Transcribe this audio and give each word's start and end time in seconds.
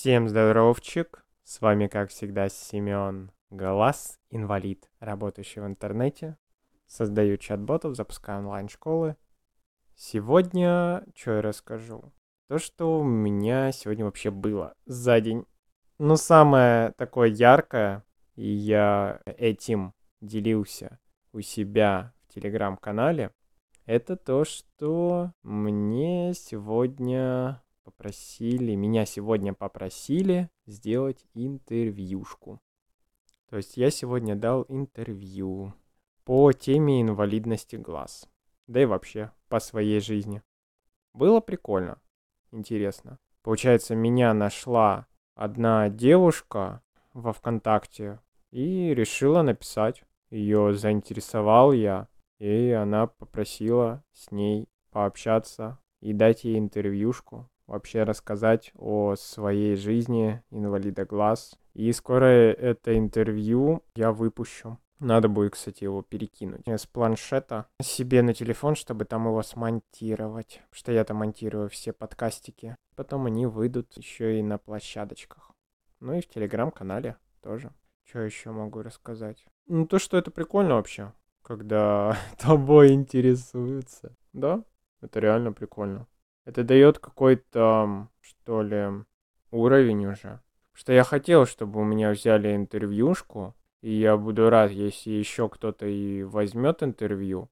Всем 0.00 0.28
здоровчик! 0.28 1.26
С 1.42 1.60
вами, 1.60 1.88
как 1.88 2.10
всегда, 2.10 2.48
Семен 2.48 3.32
Глаз, 3.50 4.16
инвалид, 4.30 4.88
работающий 5.00 5.60
в 5.60 5.66
интернете. 5.66 6.36
Создаю 6.86 7.36
чат-ботов, 7.36 7.96
запускаю 7.96 8.38
онлайн-школы. 8.38 9.16
Сегодня, 9.96 11.02
что 11.16 11.32
я 11.32 11.42
расскажу? 11.42 12.12
То, 12.46 12.58
что 12.58 13.00
у 13.00 13.02
меня 13.02 13.72
сегодня 13.72 14.04
вообще 14.04 14.30
было 14.30 14.72
за 14.86 15.20
день. 15.20 15.46
Ну, 15.98 16.14
самое 16.14 16.92
такое 16.96 17.30
яркое, 17.30 18.04
и 18.36 18.46
я 18.48 19.20
этим 19.24 19.94
делился 20.20 21.00
у 21.32 21.40
себя 21.40 22.14
в 22.28 22.34
телеграм-канале, 22.34 23.32
это 23.84 24.14
то, 24.14 24.44
что 24.44 25.32
мне 25.42 26.34
сегодня 26.34 27.60
попросили, 27.88 28.74
меня 28.74 29.06
сегодня 29.06 29.54
попросили 29.54 30.50
сделать 30.66 31.24
интервьюшку. 31.32 32.60
То 33.48 33.56
есть 33.56 33.78
я 33.78 33.90
сегодня 33.90 34.36
дал 34.36 34.66
интервью 34.68 35.72
по 36.24 36.52
теме 36.52 37.00
инвалидности 37.00 37.76
глаз. 37.76 38.28
Да 38.66 38.82
и 38.82 38.84
вообще 38.84 39.32
по 39.48 39.58
своей 39.58 40.00
жизни. 40.00 40.42
Было 41.14 41.40
прикольно, 41.40 41.98
интересно. 42.50 43.18
Получается, 43.42 43.94
меня 43.94 44.34
нашла 44.34 45.06
одна 45.34 45.88
девушка 45.88 46.82
во 47.14 47.32
ВКонтакте 47.32 48.20
и 48.50 48.92
решила 48.94 49.40
написать. 49.40 50.04
Ее 50.28 50.74
заинтересовал 50.74 51.72
я, 51.72 52.06
и 52.38 52.70
она 52.72 53.06
попросила 53.06 54.04
с 54.12 54.30
ней 54.30 54.68
пообщаться 54.90 55.78
и 56.00 56.12
дать 56.12 56.44
ей 56.44 56.58
интервьюшку 56.58 57.48
вообще 57.68 58.02
рассказать 58.02 58.72
о 58.76 59.14
своей 59.14 59.76
жизни 59.76 60.42
инвалида 60.50 61.04
глаз. 61.04 61.56
И 61.74 61.92
скоро 61.92 62.24
это 62.24 62.98
интервью 62.98 63.84
я 63.94 64.10
выпущу. 64.10 64.78
Надо 64.98 65.28
будет, 65.28 65.52
кстати, 65.52 65.84
его 65.84 66.02
перекинуть 66.02 66.66
с 66.66 66.86
планшета 66.86 67.68
себе 67.80 68.22
на 68.22 68.34
телефон, 68.34 68.74
чтобы 68.74 69.04
там 69.04 69.26
его 69.26 69.42
смонтировать. 69.44 70.60
Потому 70.70 70.72
что 70.72 70.92
я 70.92 71.04
там 71.04 71.18
монтирую 71.18 71.68
все 71.68 71.92
подкастики. 71.92 72.74
Потом 72.96 73.26
они 73.26 73.46
выйдут 73.46 73.96
еще 73.96 74.40
и 74.40 74.42
на 74.42 74.58
площадочках. 74.58 75.52
Ну 76.00 76.14
и 76.14 76.20
в 76.20 76.28
телеграм-канале 76.28 77.16
тоже. 77.42 77.72
Что 78.04 78.20
еще 78.20 78.50
могу 78.50 78.82
рассказать? 78.82 79.46
Ну, 79.66 79.86
то, 79.86 79.98
что 79.98 80.16
это 80.16 80.30
прикольно 80.32 80.74
вообще, 80.74 81.12
когда 81.42 82.16
тобой 82.38 82.92
интересуются. 82.92 84.16
Да, 84.32 84.64
это 85.00 85.20
реально 85.20 85.52
прикольно. 85.52 86.08
Это 86.48 86.64
дает 86.64 86.98
какой-то, 86.98 88.08
что 88.22 88.62
ли, 88.62 89.04
уровень 89.50 90.06
уже. 90.06 90.40
Что 90.72 90.94
я 90.94 91.04
хотел, 91.04 91.44
чтобы 91.44 91.78
у 91.78 91.84
меня 91.84 92.10
взяли 92.10 92.56
интервьюшку, 92.56 93.54
и 93.82 93.92
я 93.92 94.16
буду 94.16 94.48
рад, 94.48 94.70
если 94.70 95.10
еще 95.10 95.50
кто-то 95.50 95.84
и 95.84 96.22
возьмет 96.22 96.82
интервью. 96.82 97.50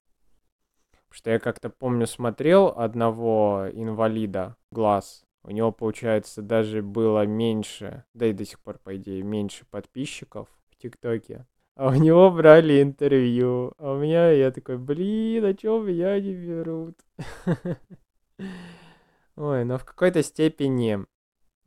Что 1.10 1.28
я 1.28 1.38
как-то 1.38 1.68
помню 1.68 2.06
смотрел 2.06 2.68
одного 2.68 3.66
инвалида 3.70 4.56
глаз. 4.70 5.26
У 5.42 5.50
него, 5.50 5.72
получается, 5.72 6.40
даже 6.40 6.80
было 6.80 7.26
меньше, 7.26 8.04
да 8.14 8.24
и 8.24 8.32
до 8.32 8.46
сих 8.46 8.60
пор, 8.60 8.78
по 8.78 8.96
идее, 8.96 9.22
меньше 9.22 9.66
подписчиков 9.70 10.48
в 10.70 10.76
ТикТоке. 10.76 11.44
А 11.74 11.88
у 11.88 11.92
него 11.92 12.30
брали 12.30 12.80
интервью. 12.80 13.74
А 13.76 13.92
у 13.92 13.98
меня 13.98 14.30
я 14.30 14.50
такой, 14.50 14.78
блин, 14.78 15.44
а 15.44 15.52
чё 15.52 15.82
меня 15.82 16.18
не 16.18 16.32
берут? 16.32 16.96
Ой, 19.36 19.64
но 19.64 19.78
в 19.78 19.84
какой-то 19.84 20.22
степени, 20.22 21.04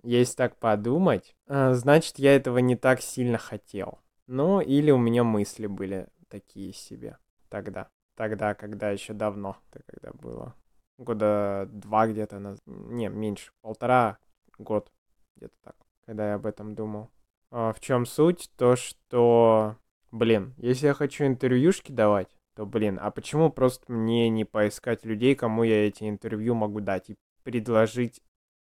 если 0.03 0.36
так 0.36 0.58
подумать, 0.58 1.36
а, 1.48 1.73
значит, 1.73 2.17
я 2.17 2.36
этого 2.36 2.58
не 2.58 2.76
так 2.76 3.02
сильно 3.02 3.38
хотел. 3.38 4.00
Ну, 4.26 4.59
или 4.59 4.92
у 4.92 4.98
меня 4.98 5.23
мысли 5.23 5.67
были 5.67 6.08
такие 6.30 6.73
себе 6.73 7.17
тогда. 7.50 7.89
Тогда, 8.16 8.54
когда 8.54 8.89
еще 8.89 9.14
давно, 9.14 9.58
это 9.71 9.83
когда 9.86 10.11
было. 10.11 10.55
Года 10.98 11.70
два 11.71 12.08
где-то, 12.08 12.39
на... 12.39 12.58
не, 12.66 13.08
меньше, 13.08 13.52
полтора 13.61 14.17
год, 14.58 14.92
где-то 15.36 15.55
так, 15.64 15.76
когда 16.05 16.30
я 16.30 16.36
об 16.36 16.45
этом 16.45 16.76
думал. 16.76 17.10
А 17.52 17.72
в 17.72 17.80
чем 17.80 18.05
суть? 18.05 18.52
То, 18.58 18.76
что, 18.76 19.77
блин, 20.11 20.54
если 20.58 20.88
я 20.88 20.93
хочу 20.93 21.26
интервьюшки 21.26 21.92
давать, 21.92 22.36
то, 22.55 22.66
блин, 22.66 22.99
а 23.02 23.10
почему 23.10 23.49
просто 23.52 23.92
мне 23.92 24.30
не 24.30 24.43
поискать 24.43 25.05
людей, 25.05 25.36
кому 25.36 25.64
я 25.64 25.88
эти 25.88 26.10
интервью 26.10 26.55
могу 26.55 26.82
дать? 26.82 27.10
И 27.10 27.17
предложить 27.44 28.22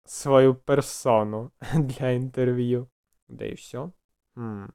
свою 0.04 0.54
персону 0.54 1.52
для 1.74 2.16
интервью. 2.16 2.90
Да 3.28 3.46
и 3.46 3.54
все. 3.54 3.92
Хм. 4.34 4.72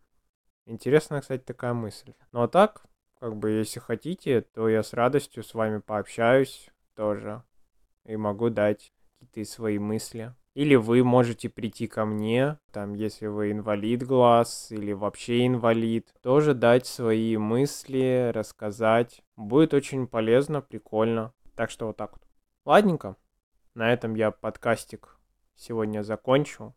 Интересная, 0.66 1.22
кстати, 1.22 1.44
такая 1.44 1.73
мысль. 1.73 2.13
Ну 2.31 2.41
а 2.41 2.47
так, 2.47 2.85
как 3.19 3.35
бы, 3.38 3.51
если 3.51 3.79
хотите, 3.79 4.41
то 4.41 4.67
я 4.69 4.84
с 4.84 4.94
радостью 4.94 5.44
с 5.44 5.53
вами 5.53 5.79
пообщаюсь 5.79 6.69
тоже. 6.95 7.44
И 8.05 8.16
могу 8.16 8.50
дать 8.50 8.94
какие-то 9.19 9.51
свои 9.51 9.79
мысли. 9.79 10.34
Или 10.53 10.75
вы 10.75 11.03
можете 11.03 11.50
прийти 11.50 11.88
ко 11.88 12.05
мне, 12.05 12.59
там, 12.72 12.94
если 12.94 13.28
вы 13.28 13.51
инвалид 13.51 14.03
глаз 14.03 14.72
или 14.72 14.94
вообще 14.94 15.45
инвалид, 15.45 16.13
тоже 16.22 16.53
дать 16.53 16.88
свои 16.88 17.35
мысли, 17.35 18.31
рассказать. 18.34 19.22
Будет 19.35 19.73
очень 19.73 20.07
полезно, 20.07 20.61
прикольно. 20.61 21.34
Так 21.55 21.72
что 21.72 21.88
вот 21.88 21.97
так 21.97 22.13
вот. 22.13 22.22
Ладненько. 22.63 23.17
На 23.75 23.91
этом 23.91 24.15
я 24.15 24.31
подкастик 24.31 25.19
сегодня 25.53 26.01
закончу. 26.01 26.73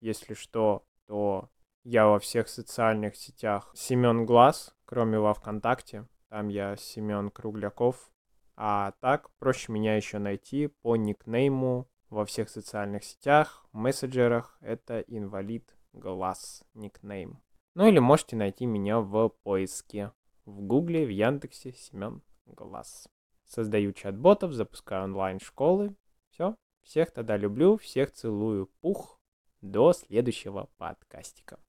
Если 0.00 0.34
что, 0.34 0.84
то 1.06 1.48
я 1.84 2.08
во 2.08 2.18
всех 2.18 2.48
социальных 2.48 3.14
сетях 3.14 3.70
Семен 3.76 4.26
Глаз, 4.26 4.74
кроме 4.84 5.20
во 5.20 5.32
ВКонтакте. 5.32 6.08
Там 6.28 6.48
я 6.48 6.74
Семен 6.74 7.30
Кругляков. 7.30 8.10
А 8.56 8.94
так, 9.00 9.30
проще 9.38 9.70
меня 9.70 9.94
еще 9.94 10.18
найти 10.18 10.66
по 10.66 10.96
никнейму 10.96 11.88
во 12.08 12.24
всех 12.24 12.48
социальных 12.48 13.04
сетях, 13.04 13.64
мессенджерах. 13.70 14.58
Это 14.60 14.98
инвалид 15.02 15.76
глаз 15.92 16.64
никнейм. 16.74 17.40
Ну 17.76 17.86
или 17.86 18.00
можете 18.00 18.34
найти 18.34 18.66
меня 18.66 18.98
в 18.98 19.28
поиске. 19.44 20.10
В 20.46 20.62
Гугле, 20.62 21.06
в 21.06 21.10
Яндексе 21.10 21.74
Семен 21.74 22.22
Глаз. 22.46 23.08
Создаю 23.44 23.92
чат-ботов, 23.92 24.52
запускаю 24.52 25.04
онлайн-школы, 25.04 25.94
все. 26.40 26.56
Всех 26.82 27.10
тогда 27.10 27.36
люблю, 27.36 27.76
всех 27.76 28.12
целую. 28.12 28.66
Пух. 28.80 29.20
До 29.60 29.92
следующего 29.92 30.70
подкастика. 30.78 31.60